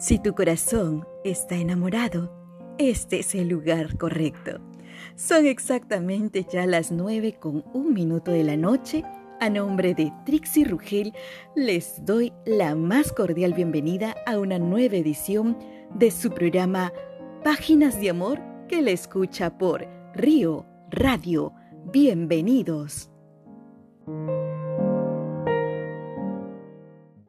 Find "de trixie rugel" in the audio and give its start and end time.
9.92-11.12